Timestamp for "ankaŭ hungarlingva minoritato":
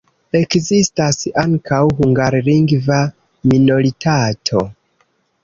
1.41-4.65